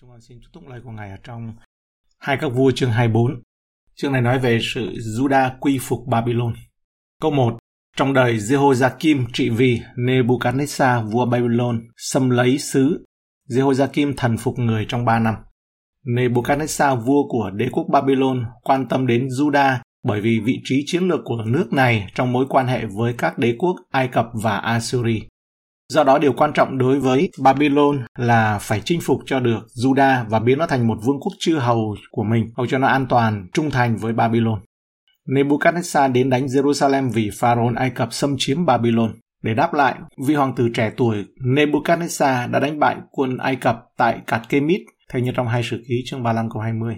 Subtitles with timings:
[0.00, 1.52] Chúng con xin chúc tụng lời của Ngài ở trong
[2.18, 3.42] hai các vua chương 24.
[3.94, 6.54] Chương này nói về sự Juda quy phục Babylon.
[7.20, 7.58] Câu 1.
[7.96, 13.04] Trong đời Jehoiakim trị vì Nebuchadnezzar vua Babylon xâm lấy xứ,
[13.48, 15.34] Jehoiakim thần phục người trong 3 năm.
[16.04, 21.08] Nebuchadnezzar vua của đế quốc Babylon quan tâm đến Juda bởi vì vị trí chiến
[21.08, 24.56] lược của nước này trong mối quan hệ với các đế quốc Ai Cập và
[24.56, 25.20] Assyria.
[25.94, 30.24] Do đó điều quan trọng đối với Babylon là phải chinh phục cho được Juda
[30.28, 33.06] và biến nó thành một vương quốc chư hầu của mình, hầu cho nó an
[33.08, 34.60] toàn, trung thành với Babylon.
[35.28, 39.12] Nebuchadnezzar đến đánh Jerusalem vì Pharaoh Ai Cập xâm chiếm Babylon.
[39.42, 39.94] Để đáp lại,
[40.26, 44.80] vị hoàng tử trẻ tuổi Nebuchadnezzar đã đánh bại quân Ai Cập tại Cạt Kemit,
[45.12, 46.96] theo như trong hai sử ký chương 35 câu 20.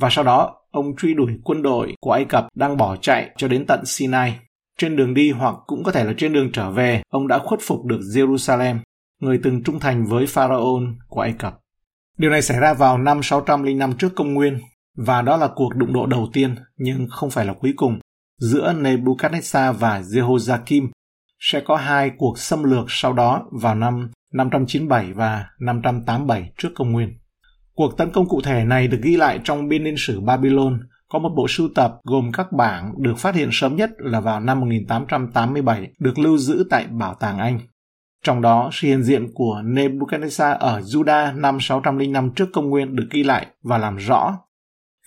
[0.00, 3.48] Và sau đó, ông truy đuổi quân đội của Ai Cập đang bỏ chạy cho
[3.48, 4.38] đến tận Sinai.
[4.80, 7.60] Trên đường đi hoặc cũng có thể là trên đường trở về, ông đã khuất
[7.62, 8.76] phục được Jerusalem,
[9.20, 11.58] người từng trung thành với Pharaoh của Ai Cập.
[12.18, 14.58] Điều này xảy ra vào năm 605 trước công nguyên,
[14.96, 17.98] và đó là cuộc đụng độ đầu tiên, nhưng không phải là cuối cùng,
[18.38, 20.88] giữa Nebuchadnezzar và Jehoiakim.
[21.38, 26.92] Sẽ có hai cuộc xâm lược sau đó vào năm 597 và 587 trước công
[26.92, 27.18] nguyên.
[27.74, 31.18] Cuộc tấn công cụ thể này được ghi lại trong biên niên sử Babylon, có
[31.18, 34.60] một bộ sưu tập gồm các bảng được phát hiện sớm nhất là vào năm
[34.60, 37.60] 1887, được lưu giữ tại Bảo tàng Anh.
[38.24, 43.06] Trong đó, sự hiện diện của Nebuchadnezzar ở Judah năm 605 trước công nguyên được
[43.10, 44.38] ghi lại và làm rõ.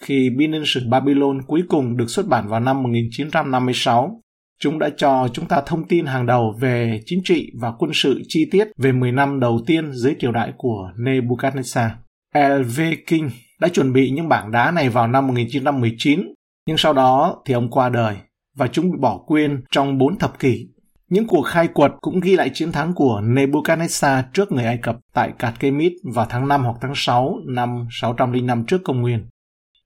[0.01, 4.21] Khi biên niên sử Babylon cuối cùng được xuất bản vào năm 1956,
[4.59, 8.21] chúng đã cho chúng ta thông tin hàng đầu về chính trị và quân sự
[8.27, 11.89] chi tiết về 10 năm đầu tiên dưới triều đại của Nebuchadnezzar.
[12.35, 12.81] L.V.
[13.07, 16.33] King đã chuẩn bị những bảng đá này vào năm 1919,
[16.67, 18.17] nhưng sau đó thì ông qua đời
[18.55, 20.67] và chúng bị bỏ quên trong 4 thập kỷ.
[21.09, 24.95] Những cuộc khai quật cũng ghi lại chiến thắng của Nebuchadnezzar trước người Ai Cập
[25.13, 29.27] tại Cạt Kemit vào tháng 5 hoặc tháng 6 năm 605 trước công nguyên.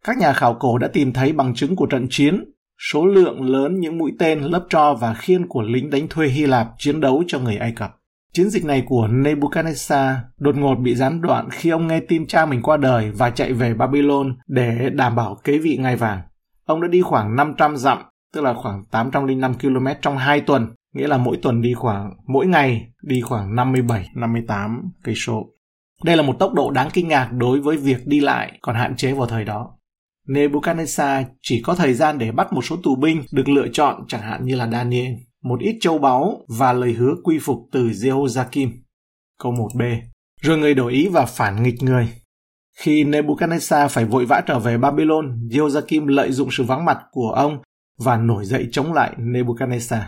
[0.03, 2.43] Các nhà khảo cổ đã tìm thấy bằng chứng của trận chiến,
[2.91, 6.45] số lượng lớn những mũi tên, lớp tro và khiên của lính đánh thuê Hy
[6.45, 7.97] Lạp chiến đấu cho người Ai Cập.
[8.37, 12.45] Chiến dịch này của Nebuchadnezzar đột ngột bị gián đoạn khi ông nghe tin cha
[12.45, 16.21] mình qua đời và chạy về Babylon để đảm bảo kế vị ngai vàng.
[16.65, 17.97] Ông đã đi khoảng 500 dặm,
[18.33, 22.47] tức là khoảng 805 km trong 2 tuần, nghĩa là mỗi tuần đi khoảng mỗi
[22.47, 25.45] ngày đi khoảng 57 58 cây số.
[26.03, 28.95] Đây là một tốc độ đáng kinh ngạc đối với việc đi lại còn hạn
[28.95, 29.71] chế vào thời đó.
[30.27, 34.21] Nebuchadnezzar chỉ có thời gian để bắt một số tù binh được lựa chọn chẳng
[34.21, 35.13] hạn như là Daniel
[35.47, 38.69] một ít châu báu và lời hứa quy phục từ Jehoiakim.
[39.39, 39.99] Câu 1b.
[40.41, 42.09] Rồi người đổi ý và phản nghịch người.
[42.77, 47.31] Khi Nebuchadnezzar phải vội vã trở về Babylon, Jehoiakim lợi dụng sự vắng mặt của
[47.35, 47.59] ông
[47.99, 50.01] và nổi dậy chống lại Nebuchadnezzar.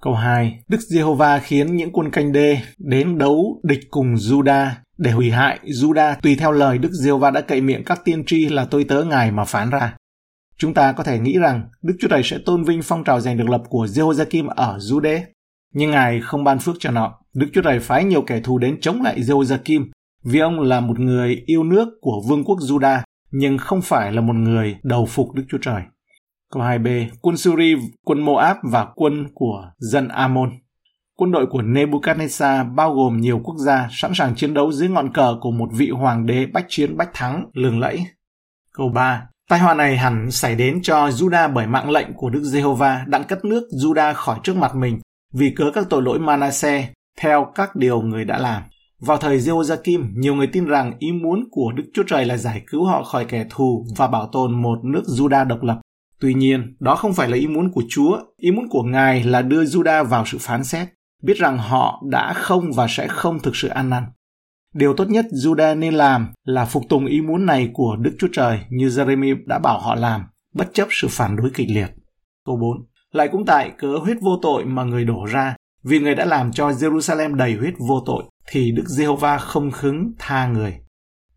[0.00, 0.58] Câu 2.
[0.68, 4.66] Đức Giê-hô-va khiến những quân canh đê đến đấu địch cùng Juda
[4.98, 8.48] để hủy hại Juda tùy theo lời Đức Giê-hô-va đã cậy miệng các tiên tri
[8.48, 9.96] là tôi tớ ngài mà phán ra.
[10.58, 13.36] Chúng ta có thể nghĩ rằng Đức Chúa Trời sẽ tôn vinh phong trào giành
[13.36, 15.20] được lập của Jehoiakim ở Jude,
[15.74, 17.14] nhưng Ngài không ban phước cho nó.
[17.34, 19.86] Đức Chúa Trời phái nhiều kẻ thù đến chống lại Jehoiakim
[20.24, 23.00] vì ông là một người yêu nước của vương quốc Juda,
[23.30, 25.82] nhưng không phải là một người đầu phục Đức Chúa Trời.
[26.52, 30.50] Câu 2b, quân Suri, quân Moab và quân của dân amon
[31.16, 35.12] Quân đội của Nebuchadnezzar bao gồm nhiều quốc gia sẵn sàng chiến đấu dưới ngọn
[35.12, 38.06] cờ của một vị hoàng đế bách chiến bách thắng lừng lẫy.
[38.72, 39.26] Câu 3.
[39.50, 43.24] Tai họa này hẳn xảy đến cho Juda bởi mạng lệnh của Đức Giê-hô-va đặng
[43.24, 45.00] cất nước Juda khỏi trước mặt mình
[45.32, 46.84] vì cớ các tội lỗi Manasseh
[47.18, 48.62] theo các điều người đã làm.
[49.00, 52.62] Vào thời Jehoiakim, nhiều người tin rằng ý muốn của Đức Chúa Trời là giải
[52.66, 55.80] cứu họ khỏi kẻ thù và bảo tồn một nước Juda độc lập.
[56.20, 58.18] Tuy nhiên, đó không phải là ý muốn của Chúa.
[58.36, 60.88] Ý muốn của Ngài là đưa Juda vào sự phán xét,
[61.22, 64.04] biết rằng họ đã không và sẽ không thực sự ăn năn.
[64.74, 68.28] Điều tốt nhất Judah nên làm là phục tùng ý muốn này của Đức Chúa
[68.32, 70.22] Trời như Jeremy đã bảo họ làm,
[70.54, 71.88] bất chấp sự phản đối kịch liệt.
[72.46, 72.86] Câu 4.
[73.12, 76.52] Lại cũng tại cớ huyết vô tội mà người đổ ra, vì người đã làm
[76.52, 80.76] cho Jerusalem đầy huyết vô tội, thì Đức Giê-hô-va không khứng tha người.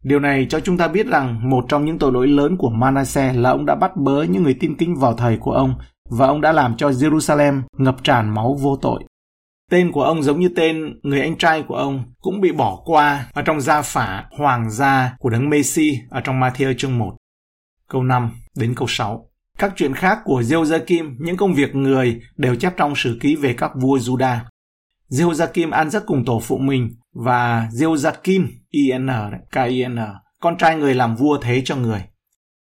[0.04, 3.36] Điều này cho chúng ta biết rằng một trong những tội lỗi lớn của Manasseh
[3.38, 5.74] là ông đã bắt bớ những người tin kính vào thầy của ông
[6.10, 9.04] và ông đã làm cho Jerusalem ngập tràn máu vô tội.
[9.72, 13.30] Tên của ông giống như tên người anh trai của ông cũng bị bỏ qua
[13.34, 17.16] ở trong gia phả hoàng gia của đấng Messi ở trong Matthew chương 1.
[17.90, 19.30] Câu 5 đến câu 6.
[19.58, 23.54] Các chuyện khác của Jehoiakim, những công việc người đều chép trong sử ký về
[23.54, 24.38] các vua Juda.
[25.10, 29.10] Jehoiakim ăn giấc cùng tổ phụ mình và Jehoiakim, I-N,
[29.52, 30.00] K-I-N,
[30.42, 32.04] con trai người làm vua thế cho người.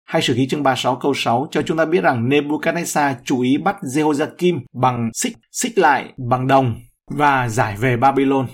[0.06, 3.58] Hai sử ký chương 36 câu 6 cho chúng ta biết rằng Nebuchadnezzar chú ý
[3.58, 6.76] bắt Jehoiakim bằng xích, xích lại bằng đồng
[7.12, 8.48] và giải về Babylon.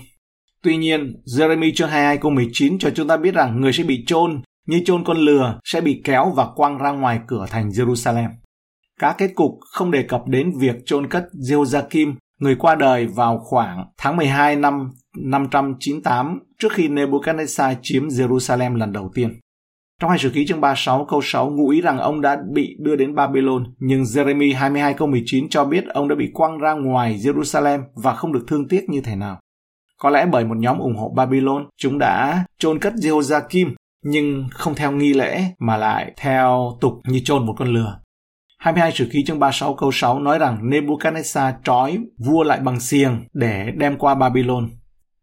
[0.62, 4.04] Tuy nhiên, Jeremy chương 22 câu 19 cho chúng ta biết rằng người sẽ bị
[4.06, 8.28] chôn như chôn con lừa sẽ bị kéo và quăng ra ngoài cửa thành Jerusalem.
[9.00, 13.38] Các kết cục không đề cập đến việc chôn cất Jehoiakim, người qua đời vào
[13.38, 19.40] khoảng tháng 12 năm 598 trước khi Nebuchadnezzar chiếm Jerusalem lần đầu tiên.
[20.02, 22.96] Trong hai sử ký chương 36 câu 6 ngụ ý rằng ông đã bị đưa
[22.96, 27.18] đến Babylon, nhưng Jeremy 22 câu 19 cho biết ông đã bị quăng ra ngoài
[27.18, 29.38] Jerusalem và không được thương tiếc như thế nào.
[29.98, 34.74] Có lẽ bởi một nhóm ủng hộ Babylon, chúng đã chôn cất Jehoiakim nhưng không
[34.74, 37.98] theo nghi lễ mà lại theo tục như chôn một con lừa.
[38.58, 43.24] 22 sử ký chương 36 câu 6 nói rằng Nebuchadnezzar trói vua lại bằng xiềng
[43.32, 44.68] để đem qua Babylon.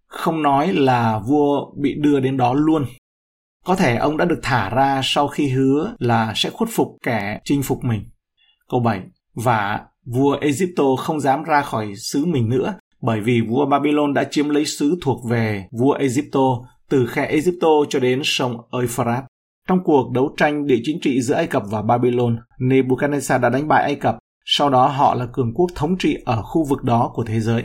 [0.08, 2.86] Không nói là vua bị đưa đến đó luôn.
[3.66, 7.40] Có thể ông đã được thả ra sau khi hứa là sẽ khuất phục kẻ
[7.44, 8.10] chinh phục mình.
[8.70, 9.02] Câu 7.
[9.34, 14.24] Và vua Egypto không dám ra khỏi xứ mình nữa bởi vì vua Babylon đã
[14.32, 16.40] chiếm lấy xứ thuộc về vua Egypto
[16.90, 19.24] từ khe Egypto cho đến sông Euphrates.
[19.68, 23.68] Trong cuộc đấu tranh địa chính trị giữa Ai Cập và Babylon, Nebuchadnezzar đã đánh
[23.68, 27.12] bại Ai Cập, sau đó họ là cường quốc thống trị ở khu vực đó
[27.14, 27.64] của thế giới.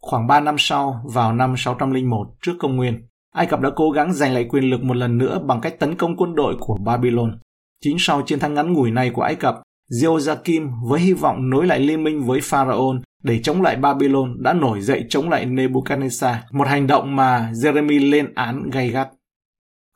[0.00, 3.06] Khoảng 3 năm sau, vào năm 601 trước công nguyên,
[3.36, 5.96] Ai Cập đã cố gắng giành lại quyền lực một lần nữa bằng cách tấn
[5.96, 7.38] công quân đội của Babylon.
[7.84, 11.66] Chính sau chiến thắng ngắn ngủi này của Ai Cập, Jehoiakim với hy vọng nối
[11.66, 16.34] lại liên minh với Pharaoh để chống lại Babylon đã nổi dậy chống lại Nebuchadnezzar,
[16.52, 19.08] một hành động mà Jeremy lên án gay gắt.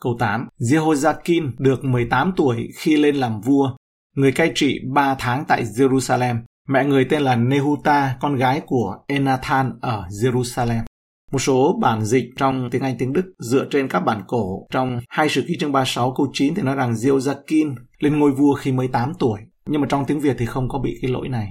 [0.03, 0.49] Câu 8.
[0.59, 3.77] Jehoiakim được 18 tuổi khi lên làm vua,
[4.17, 6.37] người cai trị 3 tháng tại Jerusalem.
[6.69, 10.90] Mẹ người tên là Nehuta, con gái của Enathan ở Jerusalem.
[11.33, 15.01] Một số bản dịch trong tiếng Anh tiếng Đức dựa trên các bản cổ trong
[15.09, 18.73] hai sử ký chương 36 câu 9 thì nói rằng Jehoiakim lên ngôi vua khi
[18.73, 19.41] mới 8 tuổi.
[19.67, 21.49] Nhưng mà trong tiếng Việt thì không có bị cái lỗi này.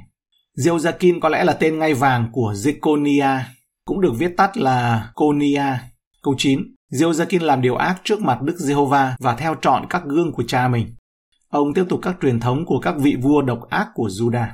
[0.58, 3.40] Jehoiakim có lẽ là tên ngai vàng của Jeconia,
[3.86, 5.78] cũng được viết tắt là Conia.
[6.24, 6.62] Câu 9.
[6.92, 10.68] Jehoiakim làm điều ác trước mặt Đức Giê-hô-va và theo chọn các gương của cha
[10.68, 10.96] mình.
[11.50, 14.48] Ông tiếp tục các truyền thống của các vị vua độc ác của Judah.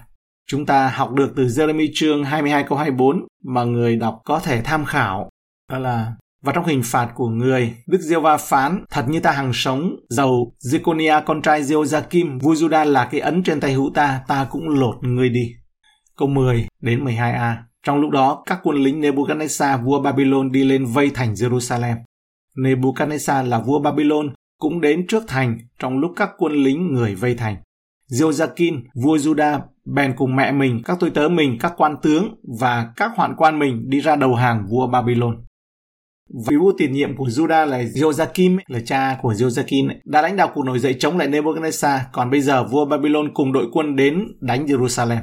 [0.47, 4.61] Chúng ta học được từ Jeremy chương 22 câu 24 mà người đọc có thể
[4.61, 5.29] tham khảo.
[5.71, 6.13] Đó là
[6.45, 9.95] và trong hình phạt của người, Đức Diêu Va phán, thật như ta hằng sống,
[10.09, 13.91] dầu Ziconia con trai Diêu Gia Kim, vui Juda là cái ấn trên tay hữu
[13.93, 15.51] ta, ta cũng lột người đi.
[16.17, 17.55] Câu 10 đến 12a.
[17.83, 21.95] Trong lúc đó, các quân lính Nebuchadnezzar vua Babylon đi lên vây thành Jerusalem.
[22.55, 27.35] Nebuchadnezzar là vua Babylon cũng đến trước thành trong lúc các quân lính người vây
[27.35, 27.55] thành.
[28.11, 32.93] Jehoiakim, vua Juda, bèn cùng mẹ mình, các tôi tớ mình, các quan tướng và
[32.95, 35.45] các hoạn quan mình đi ra đầu hàng vua Babylon.
[36.47, 40.51] Vị vua tiền nhiệm của Juda là Joachim, là cha của Joachim, đã lãnh đạo
[40.53, 44.27] cuộc nổi dậy chống lại Nebuchadnezzar, còn bây giờ vua Babylon cùng đội quân đến
[44.41, 45.21] đánh Jerusalem.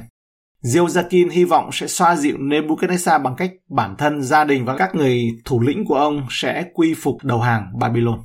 [0.63, 4.95] Jehoiakim hy vọng sẽ xoa dịu Nebuchadnezzar bằng cách bản thân, gia đình và các
[4.95, 8.19] người thủ lĩnh của ông sẽ quy phục đầu hàng Babylon.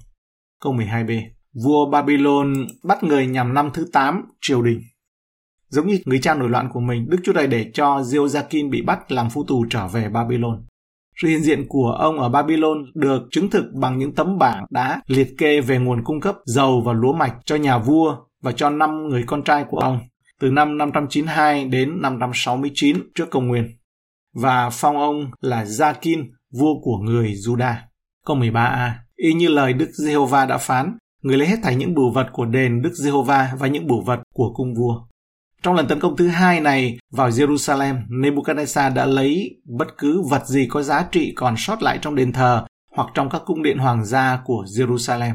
[0.61, 4.81] Câu 12b Vua Babylon bắt người nhằm năm thứ 8 triều đình.
[5.69, 8.83] Giống như người cha nổi loạn của mình, Đức Chúa Trời để cho Jehoiakim bị
[8.83, 10.63] bắt làm phu tù trở về Babylon.
[11.23, 15.01] Sự hiện diện của ông ở Babylon được chứng thực bằng những tấm bảng đá
[15.07, 18.71] liệt kê về nguồn cung cấp dầu và lúa mạch cho nhà vua và cho
[18.71, 20.01] năm người con trai của ông
[20.41, 23.79] từ năm 592 đến 569 trước công nguyên
[24.35, 27.75] và phong ông là Gia-kin, vua của người Juda.
[28.27, 32.11] Câu 13a Y như lời Đức Giê-hô-va đã phán, người lấy hết thảy những bửu
[32.11, 35.01] vật của đền Đức Giê-hô-va và những bửu vật của cung vua.
[35.63, 40.47] Trong lần tấn công thứ hai này vào Jerusalem, Nebuchadnezzar đã lấy bất cứ vật
[40.47, 42.65] gì có giá trị còn sót lại trong đền thờ
[42.97, 45.35] hoặc trong các cung điện hoàng gia của Jerusalem.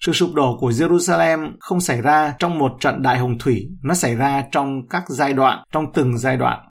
[0.00, 3.94] Sự sụp đổ của Jerusalem không xảy ra trong một trận đại hồng thủy, nó
[3.94, 6.68] xảy ra trong các giai đoạn, trong từng giai đoạn.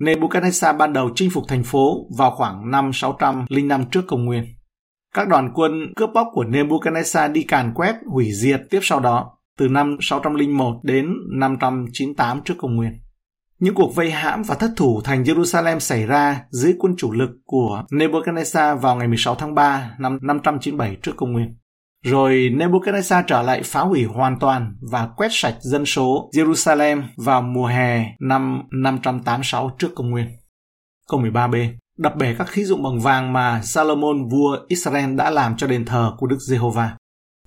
[0.00, 4.44] Nebuchadnezzar ban đầu chinh phục thành phố vào khoảng năm 605 trước công nguyên.
[5.14, 9.38] Các đoàn quân cướp bóc của Nebuchadnezzar đi càn quét, hủy diệt tiếp sau đó,
[9.58, 11.06] từ năm 601 đến
[11.38, 13.00] 598 trước công nguyên.
[13.58, 17.30] Những cuộc vây hãm và thất thủ thành Jerusalem xảy ra dưới quân chủ lực
[17.44, 21.56] của Nebuchadnezzar vào ngày 16 tháng 3 năm 597 trước công nguyên.
[22.04, 27.42] Rồi Nebuchadnezzar trở lại phá hủy hoàn toàn và quét sạch dân số Jerusalem vào
[27.42, 30.26] mùa hè năm 586 trước công nguyên.
[31.08, 35.56] Câu 13b Đập bể các khí dụng bằng vàng mà Salomon vua Israel đã làm
[35.56, 36.96] cho đền thờ của Đức Giê-hô-va.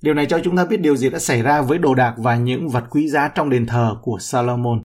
[0.02, 2.36] Điều này cho chúng ta biết điều gì đã xảy ra với đồ đạc và
[2.36, 4.82] những vật quý giá trong đền thờ của Salomon.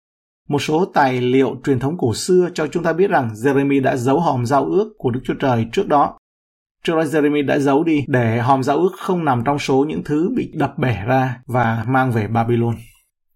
[0.50, 3.98] Một số tài liệu truyền thống cổ xưa cho chúng ta biết rằng Jeremy đã
[3.98, 6.18] giấu hòm giao ước của Đức Chúa Trời trước đó
[6.84, 10.04] Trước đó Jeremy đã giấu đi để hòm giao ước không nằm trong số những
[10.04, 12.76] thứ bị đập bể ra và mang về Babylon.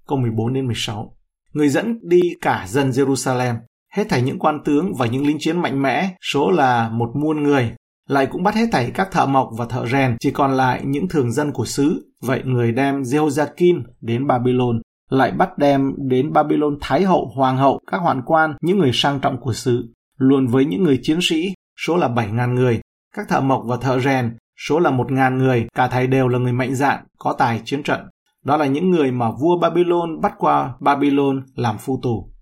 [0.08, 1.18] Câu 14 đến 16
[1.54, 3.56] Người dẫn đi cả dân Jerusalem,
[3.96, 7.44] hết thảy những quan tướng và những lính chiến mạnh mẽ, số là một muôn
[7.44, 7.72] người.
[8.10, 11.08] lại cũng bắt hết thảy các thợ mộc và thợ rèn, chỉ còn lại những
[11.08, 12.12] thường dân của xứ.
[12.24, 17.80] Vậy người đem Jehoiakim đến Babylon, lại bắt đem đến Babylon Thái hậu, Hoàng hậu,
[17.92, 21.54] các hoạn quan, những người sang trọng của xứ, luôn với những người chiến sĩ,
[21.86, 22.82] số là 7.000 người,
[23.16, 24.38] các thợ mộc và thợ rèn,
[24.68, 28.00] số là 1.000 người, cả thầy đều là người mạnh dạn, có tài chiến trận.
[28.46, 32.35] Đó là những người mà vua Babylon bắt qua Babylon làm phu tù.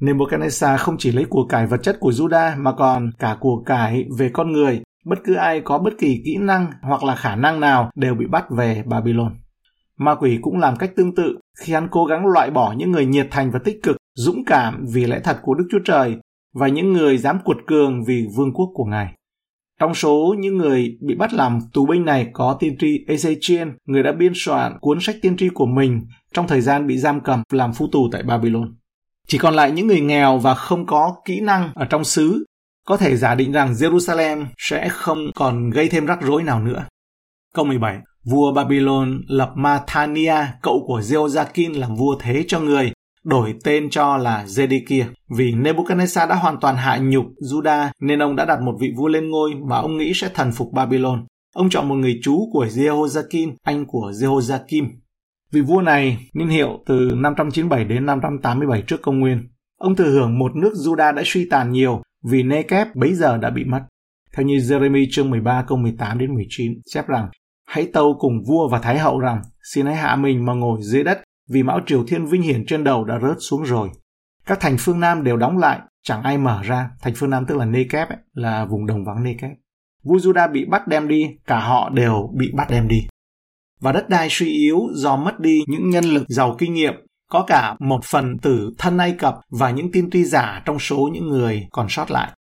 [0.00, 4.04] Nebuchadnezzar không chỉ lấy của cải vật chất của Juda mà còn cả của cải
[4.18, 7.60] về con người, bất cứ ai có bất kỳ kỹ năng hoặc là khả năng
[7.60, 9.36] nào đều bị bắt về Babylon.
[9.98, 13.06] Ma quỷ cũng làm cách tương tự khi hắn cố gắng loại bỏ những người
[13.06, 16.16] nhiệt thành và tích cực, dũng cảm vì lẽ thật của Đức Chúa Trời
[16.54, 19.14] và những người dám cuột cường vì vương quốc của Ngài.
[19.80, 24.02] Trong số những người bị bắt làm tù binh này có tiên tri Ezechiel, người
[24.02, 26.00] đã biên soạn cuốn sách tiên tri của mình
[26.32, 28.74] trong thời gian bị giam cầm làm phu tù tại Babylon.
[29.26, 32.44] Chỉ còn lại những người nghèo và không có kỹ năng ở trong xứ
[32.86, 36.84] có thể giả định rằng Jerusalem sẽ không còn gây thêm rắc rối nào nữa.
[37.54, 42.92] Câu 17 Vua Babylon lập Mathania, cậu của Jehoiakim làm vua thế cho người,
[43.24, 45.04] đổi tên cho là Zedekia.
[45.36, 49.08] Vì Nebuchadnezzar đã hoàn toàn hạ nhục Juda nên ông đã đặt một vị vua
[49.08, 51.24] lên ngôi mà ông nghĩ sẽ thần phục Babylon.
[51.54, 54.88] Ông chọn một người chú của Jehoiakim, anh của Jehoiakim.
[55.56, 59.48] Vị vua này niên hiệu từ 597 đến 587 trước công nguyên.
[59.78, 63.50] Ông thừa hưởng một nước Judah đã suy tàn nhiều vì Negev bấy giờ đã
[63.50, 63.80] bị mất.
[64.36, 67.28] Theo như Jeremy chương 13 câu 18 đến 19 chép rằng
[67.68, 71.04] Hãy tâu cùng vua và thái hậu rằng xin hãy hạ mình mà ngồi dưới
[71.04, 71.20] đất
[71.50, 73.88] vì mão triều thiên vinh hiển trên đầu đã rớt xuống rồi.
[74.46, 76.90] Các thành phương Nam đều đóng lại, chẳng ai mở ra.
[77.02, 79.52] Thành phương Nam tức là Negev, là vùng đồng vắng Negev.
[80.04, 83.06] Vua Juda bị bắt đem đi, cả họ đều bị bắt đem đi.
[83.80, 86.94] Và đất đai suy yếu do mất đi những nhân lực giàu kinh nghiệm,
[87.30, 91.08] có cả một phần tử thân Ai Cập và những tin tri giả trong số
[91.12, 92.32] những người còn sót lại.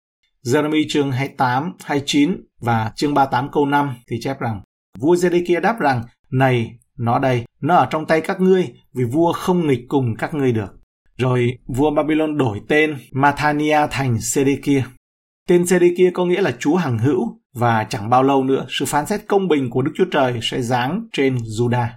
[0.46, 4.62] Jeremy chương 28, 29 và chương 38 câu 5 thì chép rằng
[5.00, 9.34] Vua Zedekia đáp rằng, này, nó đây, nó ở trong tay các ngươi, vì vua
[9.34, 10.74] không nghịch cùng các ngươi được.
[11.18, 14.84] Rồi vua Babylon đổi tên Mathania thành Sedekia.
[15.48, 19.06] Tên Sedekia có nghĩa là Chúa hằng hữu và chẳng bao lâu nữa sự phán
[19.06, 21.88] xét công bình của Đức Chúa Trời sẽ giáng trên Judah.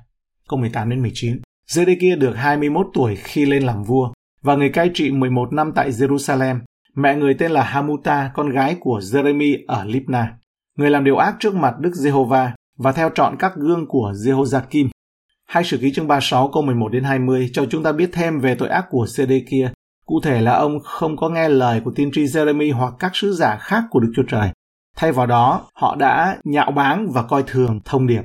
[0.48, 1.40] Câu 18 đến 19.
[1.70, 4.12] Zedekia được 21 tuổi khi lên làm vua
[4.42, 6.58] và người cai trị 11 năm tại Jerusalem.
[6.94, 10.38] Mẹ người tên là Hamuta, con gái của Jeremy ở Libna.
[10.76, 14.88] Người làm điều ác trước mặt Đức Giê-hô-va và theo chọn các gương của Jehoiakim.
[15.46, 18.54] Hai sử ký chương 36 câu 11 đến 20 cho chúng ta biết thêm về
[18.54, 19.68] tội ác của Zedekiah,
[20.08, 23.32] Cụ thể là ông không có nghe lời của tiên tri Jeremy hoặc các sứ
[23.32, 24.50] giả khác của Đức Chúa Trời.
[24.98, 28.22] Thay vào đó, họ đã nhạo báng và coi thường thông điệp.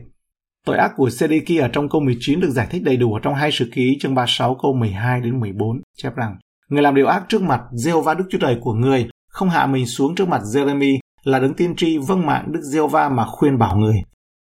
[0.66, 3.36] Tội ác của Sê-đê-kia ở trong câu 19 được giải thích đầy đủ ở trong
[3.36, 6.38] hai sử ký chương 36 câu 12 đến 14, chép rằng
[6.70, 9.86] Người làm điều ác trước mặt Jehovah Đức Chúa Trời của người, không hạ mình
[9.86, 13.58] xuống trước mặt Jeremy là đứng tiên tri vâng mạng Đức giê va mà khuyên
[13.58, 14.04] bảo người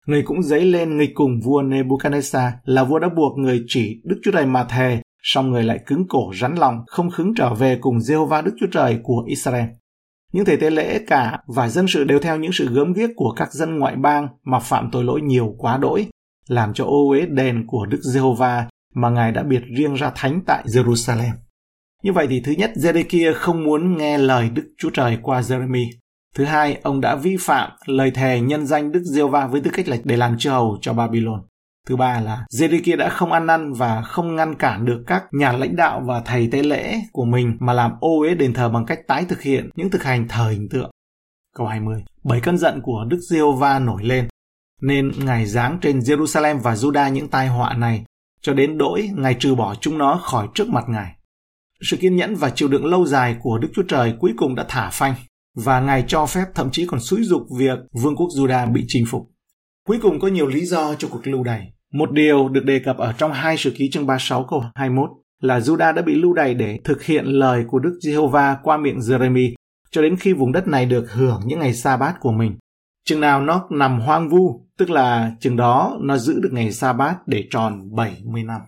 [0.07, 4.17] người cũng dấy lên nghịch cùng vua Nebuchadnezzar là vua đã buộc người chỉ Đức
[4.25, 7.79] Chúa Trời mà thề, song người lại cứng cổ rắn lòng, không khứng trở về
[7.81, 9.67] cùng Jehovah Đức Chúa Trời của Israel.
[10.37, 13.33] Những thầy tế lễ cả và dân sự đều theo những sự gớm ghiếc của
[13.37, 16.07] các dân ngoại bang mà phạm tội lỗi nhiều quá đỗi,
[16.49, 20.41] làm cho ô uế đền của Đức Giê-hô-va mà Ngài đã biệt riêng ra thánh
[20.47, 21.33] tại Jerusalem.
[22.03, 25.87] Như vậy thì thứ nhất, Zedekia không muốn nghe lời Đức Chúa Trời qua Jeremy.
[26.35, 29.89] Thứ hai, ông đã vi phạm lời thề nhân danh Đức Giê-hô-va với tư cách
[29.89, 31.43] là để làm chư hầu cho Babylon.
[31.87, 35.53] Thứ ba là Zedekia đã không ăn năn và không ngăn cản được các nhà
[35.53, 38.87] lãnh đạo và thầy tế lễ của mình mà làm ô uế đền thờ bằng
[38.87, 40.91] cách tái thực hiện những thực hành thờ hình tượng.
[41.57, 42.05] Câu 20.
[42.25, 44.29] Bởi cơn giận của Đức Diêu Va nổi lên,
[44.83, 48.05] nên Ngài giáng trên Jerusalem và Judah những tai họa này,
[48.41, 51.13] cho đến đỗi Ngài trừ bỏ chúng nó khỏi trước mặt Ngài.
[51.81, 54.65] Sự kiên nhẫn và chịu đựng lâu dài của Đức Chúa Trời cuối cùng đã
[54.69, 55.15] thả phanh
[55.57, 59.05] và Ngài cho phép thậm chí còn xúi dục việc vương quốc Juda bị chinh
[59.11, 59.31] phục.
[59.87, 61.73] Cuối cùng có nhiều lý do cho cuộc lưu đày.
[61.93, 65.59] Một điều được đề cập ở trong hai sử ký chương 36 câu 21 là
[65.59, 69.55] Juda đã bị lưu đày để thực hiện lời của Đức Giê-hô-va qua miệng Jeremy
[69.91, 72.57] cho đến khi vùng đất này được hưởng những ngày sa bát của mình.
[73.05, 76.93] Chừng nào nó nằm hoang vu, tức là chừng đó nó giữ được ngày sa
[76.93, 78.61] bát để tròn 70 năm.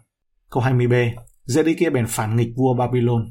[0.51, 1.11] Câu 20b,
[1.47, 3.31] Zedekia bèn phản nghịch vua Babylon.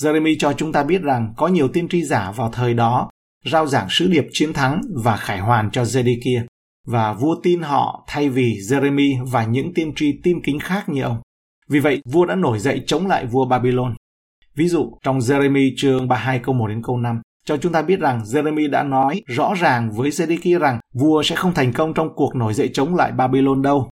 [0.00, 3.10] Jeremy cho chúng ta biết rằng có nhiều tiên tri giả vào thời đó
[3.44, 6.44] rao giảng sứ điệp chiến thắng và khải hoàn cho Zedekia
[6.86, 11.02] và vua tin họ thay vì Jeremy và những tiên tri tin kính khác như
[11.02, 11.16] ông.
[11.68, 13.94] Vì vậy, vua đã nổi dậy chống lại vua Babylon.
[14.54, 18.00] Ví dụ, trong Jeremy chương 32 câu 1 đến câu 5, cho chúng ta biết
[18.00, 22.08] rằng Jeremy đã nói rõ ràng với Zedekiah rằng vua sẽ không thành công trong
[22.14, 23.90] cuộc nổi dậy chống lại Babylon đâu.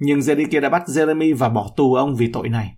[0.00, 2.74] Nhưng Zedekiah đã bắt Jeremy và bỏ tù ông vì tội này.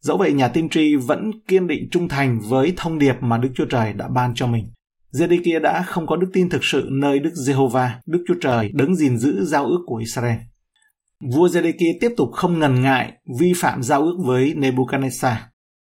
[0.00, 3.48] Dẫu vậy nhà tiên tri vẫn kiên định trung thành với thông điệp mà Đức
[3.54, 4.66] Chúa Trời đã ban cho mình.
[5.12, 8.96] Zedekia đã không có đức tin thực sự nơi Đức Giê-hô-va, Đức Chúa Trời, đấng
[8.96, 10.38] gìn giữ giao ước của Israel.
[11.20, 15.36] Vua Zedekia tiếp tục không ngần ngại vi phạm giao ước với Nebuchadnezzar,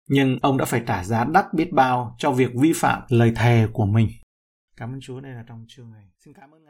[0.09, 3.67] nhưng ông đã phải trả giá đắt biết bao cho việc vi phạm lời thề
[3.73, 4.07] của mình.
[4.77, 6.03] Cảm ơn Chúa đây là trong chương này.
[6.25, 6.61] Xin cảm ơn